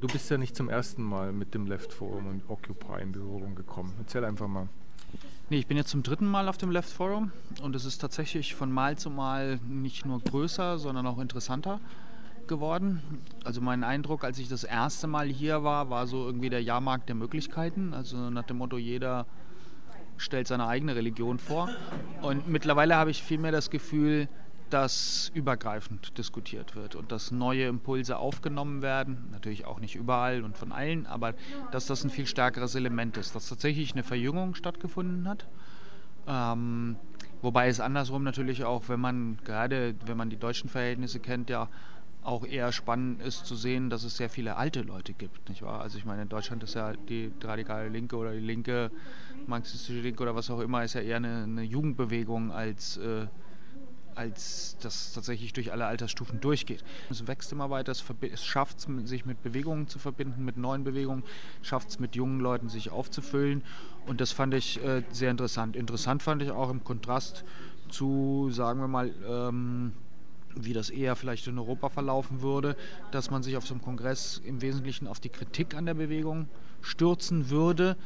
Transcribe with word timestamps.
Du 0.00 0.06
bist 0.06 0.30
ja 0.30 0.38
nicht 0.38 0.56
zum 0.56 0.70
ersten 0.70 1.02
Mal 1.02 1.30
mit 1.30 1.52
dem 1.52 1.66
Left 1.66 1.92
Forum 1.92 2.26
und 2.26 2.48
Occupy 2.48 3.02
in 3.02 3.12
Berührung 3.12 3.54
gekommen. 3.54 3.92
Erzähl 3.98 4.24
einfach 4.24 4.48
mal. 4.48 4.66
Nee, 5.50 5.58
ich 5.58 5.66
bin 5.66 5.76
jetzt 5.76 5.90
zum 5.90 6.02
dritten 6.02 6.26
Mal 6.26 6.48
auf 6.48 6.56
dem 6.56 6.70
Left 6.70 6.88
Forum 6.88 7.32
und 7.60 7.76
es 7.76 7.84
ist 7.84 7.98
tatsächlich 7.98 8.54
von 8.54 8.72
Mal 8.72 8.96
zu 8.96 9.10
Mal 9.10 9.58
nicht 9.68 10.06
nur 10.06 10.20
größer, 10.20 10.78
sondern 10.78 11.06
auch 11.06 11.18
interessanter 11.18 11.80
geworden. 12.46 13.02
Also 13.44 13.60
mein 13.60 13.84
Eindruck, 13.84 14.24
als 14.24 14.38
ich 14.38 14.48
das 14.48 14.64
erste 14.64 15.06
Mal 15.06 15.28
hier 15.28 15.64
war, 15.64 15.90
war 15.90 16.06
so 16.06 16.24
irgendwie 16.24 16.48
der 16.48 16.62
Jahrmarkt 16.62 17.10
der 17.10 17.16
Möglichkeiten. 17.16 17.92
Also 17.92 18.30
nach 18.30 18.44
dem 18.44 18.56
Motto, 18.56 18.78
jeder 18.78 19.26
stellt 20.16 20.48
seine 20.48 20.66
eigene 20.66 20.96
Religion 20.96 21.38
vor. 21.38 21.68
Und 22.22 22.48
mittlerweile 22.48 22.96
habe 22.96 23.10
ich 23.10 23.22
vielmehr 23.22 23.52
das 23.52 23.68
Gefühl, 23.68 24.28
dass 24.70 25.30
übergreifend 25.34 26.16
diskutiert 26.18 26.76
wird 26.76 26.94
und 26.94 27.12
dass 27.12 27.30
neue 27.30 27.66
Impulse 27.66 28.16
aufgenommen 28.16 28.82
werden, 28.82 29.28
natürlich 29.32 29.66
auch 29.66 29.80
nicht 29.80 29.96
überall 29.96 30.42
und 30.44 30.56
von 30.56 30.72
allen, 30.72 31.06
aber 31.06 31.34
dass 31.72 31.86
das 31.86 32.04
ein 32.04 32.10
viel 32.10 32.26
stärkeres 32.26 32.74
Element 32.74 33.16
ist, 33.16 33.34
dass 33.34 33.48
tatsächlich 33.48 33.92
eine 33.92 34.02
Verjüngung 34.02 34.54
stattgefunden 34.54 35.28
hat. 35.28 35.46
Ähm, 36.26 36.96
wobei 37.42 37.68
es 37.68 37.80
andersrum 37.80 38.22
natürlich 38.22 38.64
auch, 38.64 38.88
wenn 38.88 39.00
man 39.00 39.38
gerade, 39.44 39.94
wenn 40.06 40.16
man 40.16 40.30
die 40.30 40.36
deutschen 40.36 40.70
Verhältnisse 40.70 41.20
kennt, 41.20 41.50
ja 41.50 41.68
auch 42.22 42.44
eher 42.44 42.70
spannend 42.72 43.22
ist 43.22 43.46
zu 43.46 43.56
sehen, 43.56 43.88
dass 43.88 44.04
es 44.04 44.16
sehr 44.16 44.28
viele 44.28 44.56
alte 44.56 44.82
Leute 44.82 45.14
gibt, 45.14 45.48
nicht 45.48 45.62
wahr? 45.62 45.80
Also 45.80 45.96
ich 45.96 46.04
meine, 46.04 46.22
in 46.22 46.28
Deutschland 46.28 46.62
ist 46.62 46.74
ja 46.74 46.92
die 46.92 47.32
radikale 47.42 47.88
Linke 47.88 48.16
oder 48.16 48.32
die 48.32 48.40
linke 48.40 48.90
marxistische 49.46 50.00
Linke 50.00 50.22
oder 50.22 50.34
was 50.34 50.50
auch 50.50 50.60
immer, 50.60 50.84
ist 50.84 50.94
ja 50.94 51.00
eher 51.00 51.16
eine, 51.16 51.44
eine 51.44 51.62
Jugendbewegung 51.62 52.52
als 52.52 52.98
äh, 52.98 53.26
als 54.14 54.76
das 54.80 55.12
tatsächlich 55.12 55.52
durch 55.52 55.72
alle 55.72 55.86
Altersstufen 55.86 56.40
durchgeht. 56.40 56.84
Es 57.10 57.26
wächst 57.26 57.52
immer 57.52 57.70
weiter, 57.70 57.92
es, 57.92 58.04
es 58.32 58.44
schafft 58.44 58.78
es, 58.78 59.08
sich 59.08 59.26
mit 59.26 59.42
Bewegungen 59.42 59.88
zu 59.88 59.98
verbinden, 59.98 60.44
mit 60.44 60.56
neuen 60.56 60.84
Bewegungen, 60.84 61.24
schafft 61.62 61.90
es 61.90 61.98
mit 61.98 62.16
jungen 62.16 62.40
Leuten 62.40 62.68
sich 62.68 62.90
aufzufüllen 62.90 63.62
und 64.06 64.20
das 64.20 64.32
fand 64.32 64.54
ich 64.54 64.82
äh, 64.84 65.02
sehr 65.10 65.30
interessant. 65.30 65.76
Interessant 65.76 66.22
fand 66.22 66.42
ich 66.42 66.50
auch 66.50 66.70
im 66.70 66.84
Kontrast 66.84 67.44
zu, 67.88 68.50
sagen 68.50 68.80
wir 68.80 68.88
mal, 68.88 69.12
ähm, 69.26 69.92
wie 70.54 70.72
das 70.72 70.90
eher 70.90 71.16
vielleicht 71.16 71.46
in 71.46 71.58
Europa 71.58 71.88
verlaufen 71.88 72.42
würde, 72.42 72.76
dass 73.12 73.30
man 73.30 73.42
sich 73.42 73.56
auf 73.56 73.66
so 73.66 73.74
einem 73.74 73.82
Kongress 73.82 74.40
im 74.44 74.62
Wesentlichen 74.62 75.06
auf 75.06 75.20
die 75.20 75.28
Kritik 75.28 75.74
an 75.74 75.86
der 75.86 75.94
Bewegung 75.94 76.48
stürzen 76.82 77.50
würde 77.50 77.96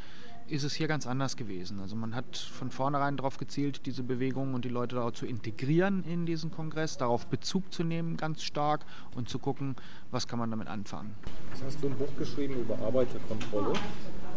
ist 0.48 0.62
es 0.62 0.74
hier 0.74 0.88
ganz 0.88 1.06
anders 1.06 1.36
gewesen. 1.36 1.80
Also 1.80 1.96
man 1.96 2.14
hat 2.14 2.36
von 2.36 2.70
vornherein 2.70 3.16
darauf 3.16 3.38
gezielt, 3.38 3.86
diese 3.86 4.02
Bewegung 4.02 4.54
und 4.54 4.64
die 4.64 4.68
Leute 4.68 4.96
darauf 4.96 5.14
zu 5.14 5.26
integrieren 5.26 6.04
in 6.04 6.26
diesen 6.26 6.50
Kongress, 6.50 6.98
darauf 6.98 7.26
Bezug 7.26 7.72
zu 7.72 7.82
nehmen 7.82 8.16
ganz 8.16 8.42
stark 8.42 8.84
und 9.14 9.28
zu 9.28 9.38
gucken, 9.38 9.76
was 10.10 10.28
kann 10.28 10.38
man 10.38 10.50
damit 10.50 10.68
anfangen. 10.68 11.14
Jetzt 11.50 11.64
hast 11.64 11.82
du 11.82 11.88
ein 11.88 11.96
Buch 11.96 12.14
geschrieben 12.18 12.54
über 12.60 12.78
Arbeiterkontrolle. 12.78 13.72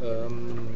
Ähm, 0.02 0.70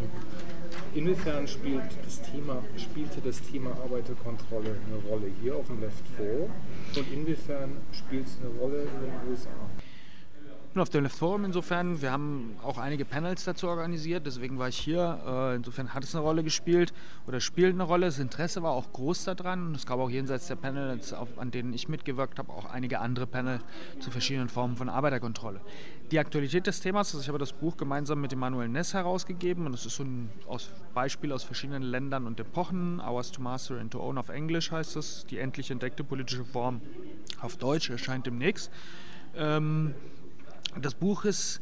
inwiefern 0.93 1.47
spielt 1.47 1.83
das 2.03 2.21
Thema, 2.21 2.63
spielte 2.75 3.21
das 3.21 3.41
Thema 3.41 3.71
Arbeiterkontrolle 3.71 4.75
eine 4.87 5.09
Rolle 5.09 5.31
hier 5.41 5.55
auf 5.55 5.67
dem 5.67 5.79
Left 5.79 6.03
4 6.17 6.49
und 6.97 7.13
inwiefern 7.13 7.77
spielt 7.91 8.27
es 8.27 8.37
eine 8.39 8.49
Rolle 8.59 8.81
in 8.81 9.01
den 9.01 9.29
USA? 9.29 9.49
Nur 10.73 10.83
auf 10.83 10.89
dem 10.89 11.03
Left 11.03 11.17
Forum 11.17 11.43
insofern. 11.43 12.01
Wir 12.01 12.13
haben 12.13 12.55
auch 12.63 12.77
einige 12.77 13.03
Panels 13.03 13.43
dazu 13.43 13.67
organisiert, 13.67 14.25
deswegen 14.25 14.57
war 14.57 14.69
ich 14.69 14.77
hier. 14.77 15.19
Äh, 15.27 15.55
insofern 15.57 15.93
hat 15.93 16.05
es 16.05 16.15
eine 16.15 16.23
Rolle 16.23 16.45
gespielt 16.45 16.93
oder 17.27 17.41
spielt 17.41 17.73
eine 17.73 17.83
Rolle. 17.83 18.05
Das 18.05 18.19
Interesse 18.19 18.63
war 18.63 18.71
auch 18.71 18.93
groß 18.93 19.25
daran. 19.25 19.67
Und 19.67 19.75
es 19.75 19.85
gab 19.85 19.99
auch 19.99 20.09
jenseits 20.09 20.47
der 20.47 20.55
Panels, 20.55 21.11
an 21.11 21.51
denen 21.51 21.73
ich 21.73 21.89
mitgewirkt 21.89 22.39
habe, 22.39 22.53
auch 22.53 22.71
einige 22.71 22.99
andere 22.99 23.27
Panel 23.27 23.59
zu 23.99 24.11
verschiedenen 24.11 24.47
Formen 24.47 24.77
von 24.77 24.87
Arbeiterkontrolle. 24.87 25.59
Die 26.09 26.19
Aktualität 26.19 26.67
des 26.67 26.79
Themas, 26.79 27.09
also 27.09 27.21
ich 27.21 27.27
habe 27.27 27.37
das 27.37 27.51
Buch 27.51 27.75
gemeinsam 27.75 28.21
mit 28.21 28.31
Emanuel 28.31 28.69
Ness 28.69 28.93
herausgegeben 28.93 29.65
und 29.65 29.73
es 29.73 29.85
ist 29.85 29.97
so 29.97 30.03
ein 30.03 30.29
Beispiel 30.93 31.33
aus 31.33 31.43
verschiedenen 31.43 31.83
Ländern 31.83 32.25
und 32.25 32.39
Epochen. 32.39 33.01
Ours 33.01 33.33
to 33.33 33.41
Master 33.41 33.77
and 33.77 33.91
to 33.91 33.99
Own 33.99 34.17
auf 34.17 34.29
Englisch 34.29 34.71
heißt 34.71 34.95
es. 34.95 35.25
Die 35.25 35.37
endlich 35.37 35.69
entdeckte 35.69 36.05
politische 36.05 36.45
Form 36.45 36.79
auf 37.41 37.57
Deutsch 37.57 37.89
erscheint 37.89 38.25
demnächst. 38.25 38.71
Ähm, 39.35 39.95
das 40.79 40.93
Buch 40.93 41.25
ist 41.25 41.61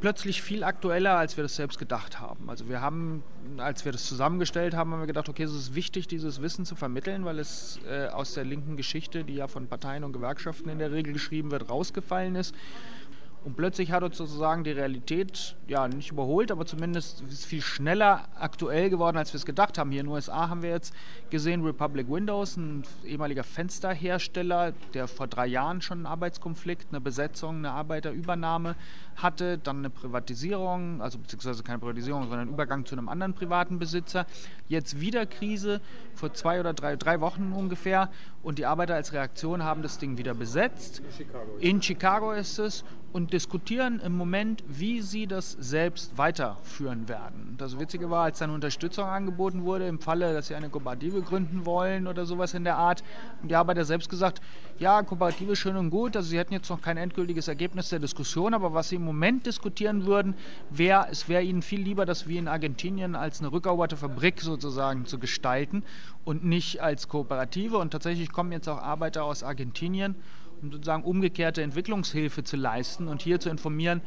plötzlich 0.00 0.42
viel 0.42 0.64
aktueller, 0.64 1.16
als 1.16 1.36
wir 1.36 1.42
das 1.42 1.54
selbst 1.54 1.78
gedacht 1.78 2.18
haben. 2.18 2.50
Also 2.50 2.68
wir 2.68 2.80
haben, 2.80 3.22
als 3.58 3.84
wir 3.84 3.92
das 3.92 4.04
zusammengestellt 4.04 4.74
haben, 4.74 4.90
haben 4.92 5.00
wir 5.00 5.06
gedacht, 5.06 5.28
okay, 5.28 5.44
es 5.44 5.54
ist 5.54 5.74
wichtig, 5.76 6.08
dieses 6.08 6.42
Wissen 6.42 6.64
zu 6.64 6.74
vermitteln, 6.74 7.24
weil 7.24 7.38
es 7.38 7.78
äh, 7.88 8.08
aus 8.08 8.34
der 8.34 8.44
linken 8.44 8.76
Geschichte, 8.76 9.22
die 9.22 9.34
ja 9.34 9.46
von 9.46 9.68
Parteien 9.68 10.02
und 10.02 10.12
Gewerkschaften 10.12 10.68
in 10.70 10.80
der 10.80 10.90
Regel 10.90 11.12
geschrieben 11.12 11.52
wird, 11.52 11.70
rausgefallen 11.70 12.34
ist. 12.34 12.54
Und 13.44 13.56
plötzlich 13.56 13.90
hat 13.90 14.04
uns 14.04 14.16
sozusagen 14.16 14.62
die 14.62 14.70
Realität, 14.70 15.56
ja, 15.66 15.88
nicht 15.88 16.12
überholt, 16.12 16.52
aber 16.52 16.64
zumindest 16.64 17.22
ist 17.22 17.44
viel 17.44 17.60
schneller 17.60 18.28
aktuell 18.38 18.88
geworden, 18.88 19.16
als 19.16 19.32
wir 19.32 19.38
es 19.38 19.44
gedacht 19.44 19.78
haben. 19.78 19.90
Hier 19.90 20.00
in 20.00 20.06
den 20.06 20.12
USA 20.12 20.48
haben 20.48 20.62
wir 20.62 20.70
jetzt 20.70 20.94
gesehen, 21.30 21.64
Republic 21.64 22.08
Windows, 22.08 22.56
ein 22.56 22.84
ehemaliger 23.04 23.42
Fensterhersteller, 23.42 24.72
der 24.94 25.08
vor 25.08 25.26
drei 25.26 25.46
Jahren 25.46 25.82
schon 25.82 25.98
einen 25.98 26.06
Arbeitskonflikt, 26.06 26.88
eine 26.90 27.00
Besetzung, 27.00 27.56
eine 27.56 27.72
Arbeiterübernahme 27.72 28.76
hatte, 29.16 29.58
dann 29.58 29.78
eine 29.78 29.90
Privatisierung, 29.90 31.02
also 31.02 31.18
beziehungsweise 31.18 31.64
keine 31.64 31.80
Privatisierung, 31.80 32.22
sondern 32.22 32.40
einen 32.40 32.50
Übergang 32.50 32.86
zu 32.86 32.94
einem 32.94 33.08
anderen 33.08 33.34
privaten 33.34 33.80
Besitzer. 33.80 34.24
Jetzt 34.68 35.00
wieder 35.00 35.26
Krise, 35.26 35.80
vor 36.14 36.32
zwei 36.32 36.60
oder 36.60 36.74
drei, 36.74 36.94
drei 36.94 37.20
Wochen 37.20 37.52
ungefähr. 37.52 38.08
Und 38.42 38.58
die 38.58 38.66
Arbeiter 38.66 38.94
als 38.94 39.12
Reaktion 39.12 39.62
haben 39.62 39.82
das 39.82 39.98
Ding 39.98 40.16
wieder 40.16 40.34
besetzt. 40.34 41.00
In 41.00 41.12
Chicago, 41.12 41.56
in 41.58 41.82
Chicago 41.82 42.32
ist 42.32 42.58
es 42.58 42.84
und 43.12 43.31
diskutieren 43.32 44.00
im 44.04 44.16
Moment, 44.16 44.62
wie 44.68 45.00
sie 45.00 45.26
das 45.26 45.52
selbst 45.52 46.16
weiterführen 46.18 47.08
werden. 47.08 47.54
Das 47.58 47.78
Witzige 47.78 48.10
war, 48.10 48.24
als 48.24 48.38
dann 48.38 48.50
Unterstützung 48.50 49.06
angeboten 49.06 49.64
wurde, 49.64 49.88
im 49.88 49.98
Falle, 49.98 50.34
dass 50.34 50.48
sie 50.48 50.54
eine 50.54 50.68
Kooperative 50.68 51.22
gründen 51.22 51.64
wollen 51.64 52.06
oder 52.06 52.26
sowas 52.26 52.54
in 52.54 52.64
der 52.64 52.76
Art, 52.76 53.02
haben 53.38 53.48
die 53.48 53.56
Arbeiter 53.56 53.84
selbst 53.84 54.10
gesagt, 54.10 54.40
ja, 54.78 55.02
Kooperative 55.02 55.56
schön 55.56 55.76
und 55.76 55.90
gut, 55.90 56.16
also 56.16 56.28
sie 56.28 56.38
hätten 56.38 56.52
jetzt 56.52 56.68
noch 56.68 56.82
kein 56.82 56.96
endgültiges 56.96 57.48
Ergebnis 57.48 57.88
der 57.88 57.98
Diskussion, 57.98 58.52
aber 58.52 58.74
was 58.74 58.90
sie 58.90 58.96
im 58.96 59.04
Moment 59.04 59.46
diskutieren 59.46 60.04
würden, 60.04 60.34
wäre, 60.70 61.06
es 61.10 61.28
wäre 61.28 61.42
ihnen 61.42 61.62
viel 61.62 61.80
lieber, 61.80 62.04
das 62.04 62.28
wie 62.28 62.36
in 62.36 62.48
Argentinien 62.48 63.16
als 63.16 63.40
eine 63.40 63.50
rückeroberte 63.50 63.96
Fabrik 63.96 64.40
sozusagen 64.40 65.06
zu 65.06 65.18
gestalten 65.18 65.84
und 66.24 66.44
nicht 66.44 66.82
als 66.82 67.08
Kooperative. 67.08 67.78
Und 67.78 67.90
tatsächlich 67.90 68.32
kommen 68.32 68.52
jetzt 68.52 68.68
auch 68.68 68.78
Arbeiter 68.78 69.24
aus 69.24 69.42
Argentinien 69.42 70.16
sozusagen 70.70 71.02
umgekehrte 71.02 71.62
Entwicklungshilfe 71.62 72.44
zu 72.44 72.56
leisten 72.56 73.08
und 73.08 73.22
hier 73.22 73.40
zu 73.40 73.50
informieren 73.50 74.02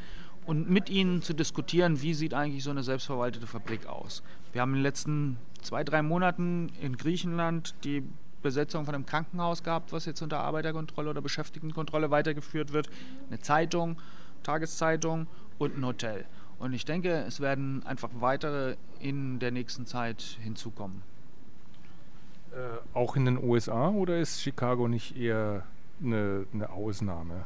und 0.45 0.69
mit 0.69 0.89
ihnen 0.89 1.21
zu 1.21 1.33
diskutieren, 1.33 2.01
wie 2.01 2.13
sieht 2.13 2.33
eigentlich 2.33 2.63
so 2.63 2.69
eine 2.69 2.83
selbstverwaltete 2.83 3.47
Fabrik 3.47 3.87
aus. 3.87 4.23
Wir 4.53 4.61
haben 4.61 4.71
in 4.71 4.77
den 4.77 4.83
letzten 4.83 5.37
zwei, 5.61 5.83
drei 5.83 6.01
Monaten 6.01 6.71
in 6.81 6.97
Griechenland 6.97 7.73
die 7.83 8.03
Besetzung 8.41 8.85
von 8.85 8.93
einem 8.93 9.07
Krankenhaus 9.07 9.63
gehabt, 9.63 9.91
was 9.91 10.05
jetzt 10.05 10.21
unter 10.21 10.39
Arbeiterkontrolle 10.41 11.09
oder 11.09 11.21
Beschäftigtenkontrolle 11.21 12.11
weitergeführt 12.11 12.73
wird, 12.73 12.89
eine 13.27 13.39
Zeitung, 13.39 13.99
Tageszeitung 14.43 15.25
und 15.57 15.75
ein 15.75 15.85
Hotel. 15.85 16.25
Und 16.59 16.73
ich 16.73 16.85
denke, 16.85 17.25
es 17.27 17.39
werden 17.39 17.83
einfach 17.85 18.09
weitere 18.19 18.75
in 18.99 19.39
der 19.39 19.51
nächsten 19.51 19.87
Zeit 19.87 20.21
hinzukommen. 20.21 21.01
Äh, 22.51 22.97
auch 22.97 23.15
in 23.15 23.25
den 23.25 23.43
USA 23.43 23.89
oder 23.89 24.19
ist 24.19 24.41
Chicago 24.41 24.87
nicht 24.87 25.17
eher 25.17 25.63
eine, 26.01 26.45
eine 26.53 26.69
Ausnahme. 26.69 27.45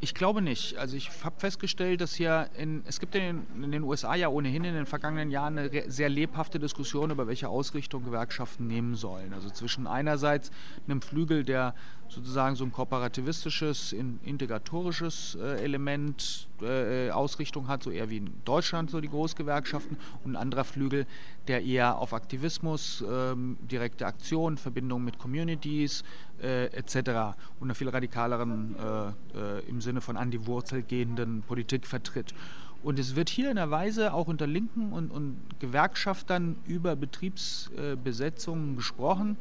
Ich 0.00 0.14
glaube 0.14 0.42
nicht. 0.42 0.76
Also 0.76 0.96
ich 0.96 1.10
habe 1.24 1.40
festgestellt, 1.40 2.00
dass 2.00 2.14
hier 2.14 2.50
in, 2.58 2.82
es 2.86 3.00
gibt 3.00 3.14
in, 3.14 3.46
in, 3.62 3.72
den 3.72 3.82
USA 3.82 4.14
ja 4.14 4.28
ohnehin 4.28 4.64
in 4.64 4.74
den 4.74 4.86
vergangenen 4.86 5.30
Jahren 5.30 5.58
eine 5.58 5.90
sehr 5.90 6.08
lebhafte 6.08 6.58
Diskussion 6.58 7.10
über 7.10 7.26
welche 7.26 7.48
Ausrichtung 7.48 8.04
Gewerkschaften 8.04 8.66
nehmen 8.66 8.94
sollen. 8.94 9.32
Also 9.32 9.48
zwischen 9.48 9.86
einerseits 9.86 10.50
einem 10.86 11.00
Flügel, 11.00 11.44
der 11.44 11.74
sozusagen 12.08 12.56
so 12.56 12.64
ein 12.64 12.72
kooperativistisches, 12.72 13.92
integratorisches 13.92 15.36
äh, 15.40 15.62
Element, 15.62 16.48
äh, 16.62 17.10
Ausrichtung 17.10 17.68
hat, 17.68 17.82
so 17.82 17.90
eher 17.90 18.10
wie 18.10 18.18
in 18.18 18.32
Deutschland 18.44 18.90
so 18.90 19.00
die 19.00 19.08
Großgewerkschaften, 19.08 19.96
und 20.24 20.32
ein 20.32 20.36
anderer 20.36 20.64
Flügel, 20.64 21.06
der 21.48 21.64
eher 21.64 21.98
auf 21.98 22.12
Aktivismus, 22.12 23.04
ähm, 23.10 23.56
direkte 23.60 24.06
Aktion, 24.06 24.56
Verbindung 24.56 25.04
mit 25.04 25.18
Communities 25.18 26.04
äh, 26.42 26.66
etc. 26.66 27.36
und 27.60 27.68
einer 27.68 27.74
viel 27.74 27.88
radikaleren, 27.88 28.76
äh, 28.76 29.38
äh, 29.38 29.68
im 29.68 29.80
Sinne 29.80 30.00
von 30.00 30.16
an 30.16 30.30
die 30.30 30.46
Wurzel 30.46 30.82
gehenden 30.82 31.42
Politik 31.42 31.86
vertritt. 31.86 32.34
Und 32.82 32.98
es 32.98 33.16
wird 33.16 33.28
hier 33.28 33.50
in 33.50 33.56
der 33.56 33.70
Weise 33.70 34.12
auch 34.12 34.28
unter 34.28 34.46
Linken 34.46 34.92
und, 34.92 35.10
und 35.10 35.38
Gewerkschaftern 35.58 36.56
über 36.66 36.94
Betriebsbesetzungen 36.94 38.76
gesprochen 38.76 39.36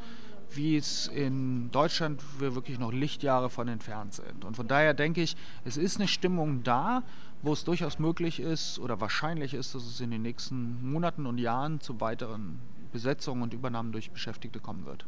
wie 0.54 0.78
es 0.78 1.08
in 1.08 1.72
Deutschland 1.72 2.22
wir 2.40 2.56
wirklich 2.56 2.80
noch 2.80 2.92
Lichtjahre 2.92 3.50
von 3.50 3.68
entfernt 3.68 4.14
sind. 4.14 4.46
Und 4.46 4.56
von 4.56 4.68
daher 4.68 4.94
denke 4.94 5.22
ich, 5.22 5.36
es 5.64 5.78
ist 5.78 5.98
eine 5.98 6.08
Stimmung 6.08 6.64
da, 6.64 7.04
wo 7.42 7.54
es 7.54 7.64
durchaus 7.64 8.00
möglich 8.00 8.40
ist 8.40 8.80
oder 8.80 9.00
wahrscheinlich 9.02 9.54
ist, 9.54 9.76
dass 9.76 9.84
es 9.86 10.00
in 10.00 10.12
den 10.12 10.22
nächsten 10.22 10.90
Monaten 10.90 11.26
und 11.26 11.38
Jahren 11.38 11.80
zu 11.80 12.00
weiteren 12.02 12.60
Besetzungen 12.92 13.44
und 13.44 13.54
Übernahmen 13.54 13.92
durch 13.92 14.12
Beschäftigte 14.12 14.60
kommen 14.60 14.86
wird. 14.86 15.06